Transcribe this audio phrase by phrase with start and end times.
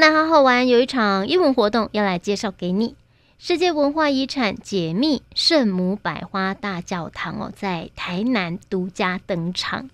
[0.00, 2.94] 那好好玩，有一场英文活动要来介绍给你。
[3.38, 9.90] 世界文化遗产解密圣母百花大教堂哦，在台南独家登场。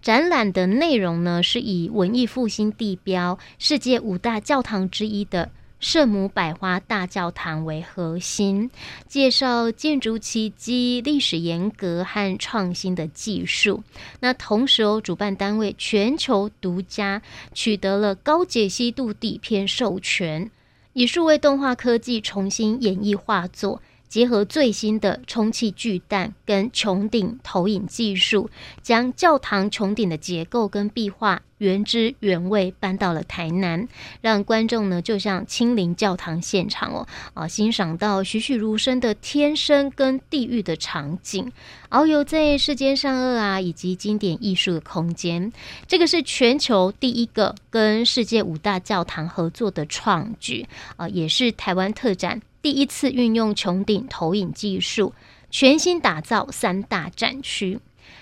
[0.00, 5.50] 展览的内容呢，是以文艺复兴地标、世界五大教堂之一的。
[5.80, 8.70] 圣母百花大教堂为核心，
[9.08, 13.82] 介绍建筑奇迹、历史严格和创新的技术。
[14.20, 17.22] 那同时哦，主办单位全球独家
[17.54, 20.50] 取得了高解析度底片授权，
[20.92, 23.80] 以数位动画科技重新演绎画作。
[24.10, 28.50] 结合最新的充气巨蛋跟穹顶投影技术，
[28.82, 33.86] 将教堂穹顶的结构跟壁画原汁原味搬到了台南，
[34.20, 41.52] 让观众呢就像亲临教堂现场哦，啊，欣赏到栩栩如生的天生跟地狱的场景，
[41.90, 45.52] 遨游在世间善恶啊以及经典艺术的空间。
[45.86, 50.66] 这个是全球第一个跟世界五大教堂合作的创举
[50.96, 52.42] 啊，也是台湾特展。
[52.62, 55.14] 第一次运用穹顶投影技术，
[55.50, 57.78] 全新打造三大展区，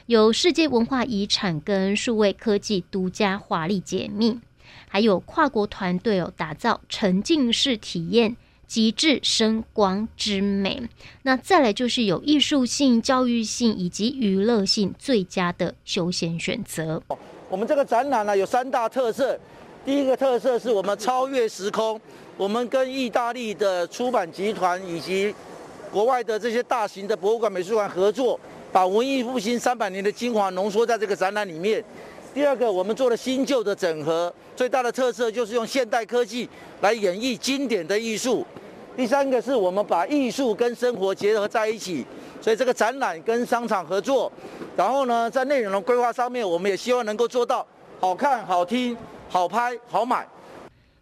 [0.07, 4.39] 有世界文化遗产跟数位科技独家华丽解密，
[4.89, 8.37] 还有跨国团队哦打造沉浸式体验，
[8.67, 10.83] 极致声光之美。
[11.23, 17.03] 那再来就是有艺术性、教育性以及娱乐性最佳的休闲选择。
[17.51, 19.41] 我们这个展览呢有三大特色，
[19.89, 21.99] 第一个特色是我们超越时空。
[22.37, 25.35] 我们跟意大利的出版集团以及
[25.91, 28.39] 国外的这些大型的博物馆、美术馆合作，
[28.71, 31.83] 把文艺复兴三百年的精华浓缩在这个展览里面。
[32.35, 36.47] 第二个，我们做了新旧的整合，最大的特色就是用现代科技
[36.83, 38.45] 来演绎经典的艺术。
[38.95, 42.05] 第三个是我们把艺术跟生活结合在一起，
[42.43, 44.31] 所以这个展览跟商场合作。
[44.77, 47.67] 然后呢，在内容的规划上面，我们也希望能够做到
[48.01, 48.97] 好看、好听、
[49.29, 50.25] 好拍、好买。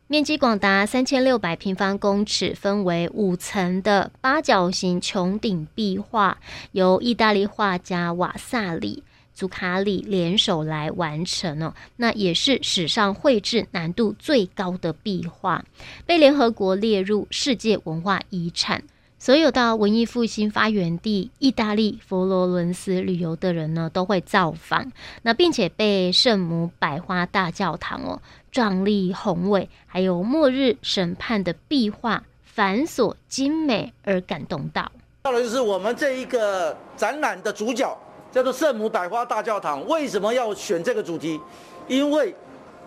[0.06, 6.38] 面积广达三千六百平方公尺，分为五层的八角形穹顶壁画，
[6.72, 9.02] 由意大利画家瓦萨里、
[9.34, 11.74] 祖卡里联手来完成哦。
[11.96, 15.62] 那也是史上绘制难度最高的壁画，
[16.06, 18.82] 被联合国列入世界文化遗产。
[19.26, 24.92] 所有到文艺复兴发源地意大利佛罗伦斯旅游的人呢，都会造访。
[25.22, 28.22] 那并且被圣母百花大教堂哦。
[28.52, 34.92] 壮丽宏伟，还有末日审判的壁画繁琐精美而感动到。
[35.22, 37.98] 到了就是我们这一个展览的主角，
[38.30, 39.84] 叫做圣母百花大教堂。
[39.88, 41.40] 为什么要选这个主题？
[41.88, 42.32] 因为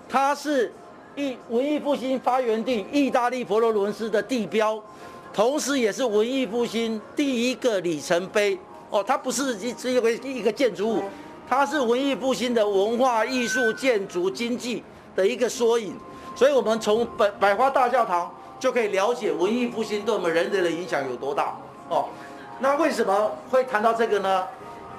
[0.07, 0.73] 它是
[1.17, 4.81] 意文艺复兴发源地意大利佛罗伦斯的地标，
[5.34, 8.57] 同时也是文艺复兴第一个里程碑。
[8.90, 11.03] 哦，它不是一只一个一个建筑物，
[11.47, 14.84] 它是文艺复兴的文化艺术建筑经济
[15.16, 15.95] 的一个缩影，
[16.35, 21.56] 所以我们从百百花大教堂就可以了解文艺复兴对我们人类的影响有多大
[21.88, 22.06] 哦。
[22.59, 24.44] 那为什么会谈到这个呢？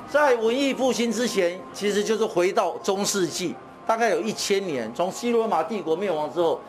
[0.08, 3.54] 在文艺复兴之前，其实就是回到中世纪，
[3.86, 6.60] 大概有一千年，从西罗马帝国灭亡之后，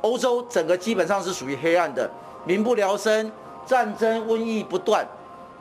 [0.00, 2.10] 欧洲整个基本上是属于黑暗的，
[2.44, 3.30] 民不聊生，
[3.66, 5.06] 战争瘟疫不断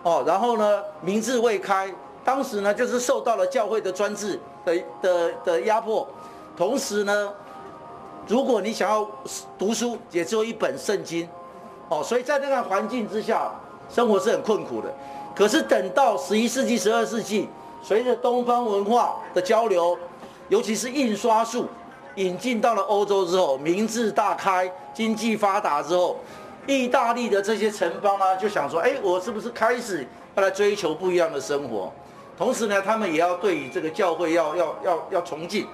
[0.04, 0.24] 哦。
[0.26, 6.08] 然后呢，民智未开，当时呢就是受到了教会的专制的的的压迫。
[6.58, 7.34] 同时呢，
[8.28, 9.10] 如果你想要
[9.58, 11.28] 读书，也只有一本圣经，
[11.88, 13.52] 哦，所以在那个环境之下，
[13.90, 14.94] 生活是很困苦的。
[15.36, 17.48] 可是等到十一世纪、十二世纪，
[17.82, 19.98] 随着东方文化的交流，
[20.50, 21.66] 尤其是印刷术
[22.16, 26.18] 引进到了欧洲之后，民智大开，经济发达之后，
[26.70, 31.92] 意大利的这些城邦呢，就想说，哎，我是不是开始要来追求不一样的生活？
[32.38, 35.68] 同时呢，他们也要对于这个教会要要要要崇敬。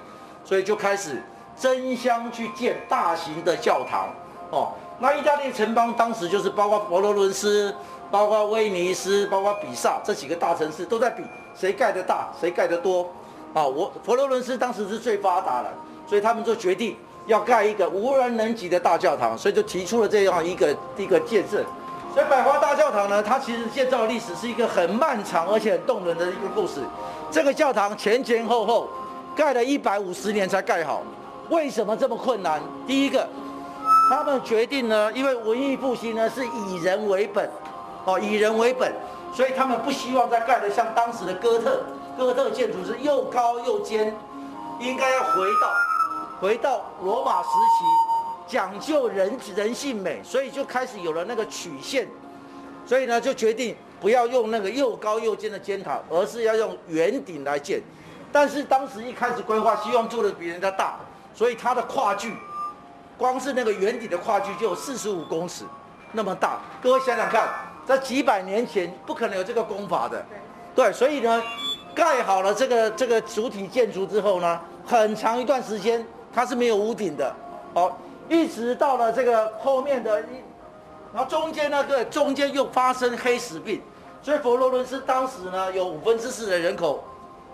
[0.46, 1.24] 所以就开始
[1.60, 4.14] 争相去建大型的教堂，
[4.52, 7.74] 哦，那意大利城邦当时就是包括佛罗伦斯、
[8.12, 11.24] 包括威尼斯、包括比萨这几个大城市都在比
[11.56, 13.10] 谁盖得大，谁盖得多，
[13.56, 15.74] 啊，我佛罗伦斯当时是最发达的，
[16.06, 16.96] 所以他们就决定
[17.26, 21.64] 要盖一个无人能及的大教堂，所以就提出了这样一个一个见证。
[22.14, 26.82] 所以百花大教堂呢，它其实建造历史是一个很漫长而且很动人的一个故事。
[27.30, 28.90] 这个教堂前前后后。
[29.36, 31.04] 盖了一百五十年才盖好，
[31.50, 32.58] 为什么这么困难？
[32.88, 33.28] 第一个，
[34.10, 37.46] 他们决定呢，因为文艺复兴呢是以人为本，
[38.06, 38.90] 哦，以人为本，
[39.34, 41.84] 所以他们不希望再盖的像当时的哥特，
[42.18, 44.16] 哥特建筑是又高又尖，
[44.80, 45.32] 应该要回
[45.62, 45.68] 到
[46.46, 52.08] 回到罗马时期，讲究人人性美，所以就开始有了那个曲线，
[52.86, 57.82] 所以呢就决定不要用那个又高又尖的尖塔，而是要用圆顶来建。
[58.32, 61.00] 但是当时一开始规划，希望做的比人家大，
[61.34, 62.38] 所以它的跨距
[63.18, 65.66] 光是那个圆顶的跨距就有四十五公尺
[66.12, 66.60] 那么大。
[66.80, 67.50] 各位想想看，
[67.88, 70.24] 在几百年前不可能有这个工法的，
[70.76, 71.42] 对，所以呢，
[71.96, 77.34] 盖好了这个这个主体建筑之后呢，很长一段时间它是没有屋顶的，
[77.74, 77.98] 好，
[78.28, 80.26] 一直到了这个后面的一，
[81.14, 83.82] 然后中间那个中间又发生黑死病，
[84.22, 87.02] 所以佛罗伦斯当时呢有五分之四的人口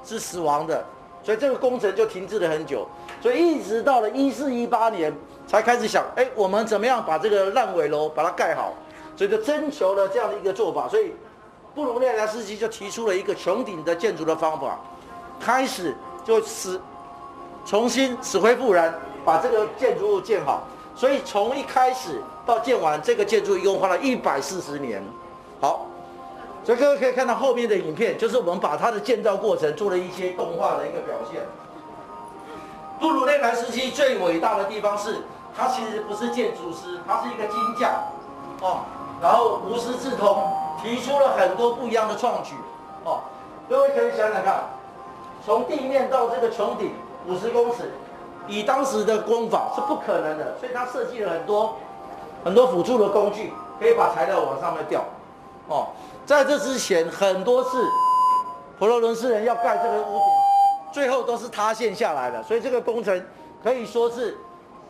[0.04, 0.84] 是死亡的，
[1.24, 2.88] 所以这个工程就停滞了很久，
[3.22, 8.74] 所以一直到了一四一八年才开始想，哎，我们怎么样把这个烂尾楼把它盖好，
[9.16, 11.14] 所以就征求了这样的一个做法，所以。
[11.74, 14.78] 布鲁内莱斯基就提出了一个穹顶的建筑的方法，
[15.40, 15.96] 开始
[16.26, 16.78] 就使
[17.66, 18.94] 重新死灰复燃，
[19.24, 20.64] 把这个建筑物建好。
[20.96, 25.04] 所以从一开始到建完这个建筑，一共花了一百四十年。
[25.60, 25.86] 好，
[26.64, 31.42] 所以各位可以看到后面的影片，就是我们把它的建造过程做了一些动画的一个表现。
[33.00, 35.22] 布鲁内莱斯基最伟大的地方是，
[35.58, 37.92] 他其实不是建筑师，他是一个金匠，
[38.62, 38.82] 哦，
[39.22, 40.44] 然后无师自通。
[40.82, 42.56] 提出了很多不一样的创举，
[43.04, 43.22] 哦，
[43.70, 44.64] 各位可以想想看，
[45.46, 46.92] 从地面到这个穹顶
[47.28, 47.92] 五十公尺，
[48.48, 51.76] 以当时的工法是不可能的，所以他设计了很多
[52.44, 55.04] 很多辅助的工具，可以把材料往上面吊，
[55.68, 55.88] 哦，
[56.26, 57.86] 在这之前很多次
[58.80, 60.26] 佛罗伦斯人要盖这个屋顶，
[60.92, 63.24] 最后都是塌陷下来的，所以这个工程
[63.64, 64.38] 可以说是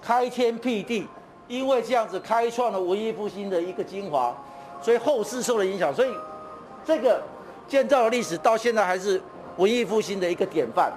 [0.02, 1.08] 开天辟地，
[1.48, 4.34] 因为这样子开创了文艺复兴的一个精华。
[4.84, 6.12] 所以后世受了影响，所以
[6.84, 7.22] 这个
[7.68, 9.22] 建造的历史到现在还是
[9.58, 10.92] 文艺复兴的一个典范。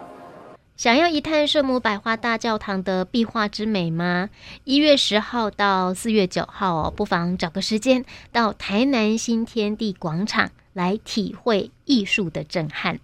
[0.76, 4.28] 想要一探圣母百花大教堂的壁画之美吗？
[4.64, 12.98] 一月十号到四月九号哦，不妨找个时间到台南新天地广场来体会艺术的震撼。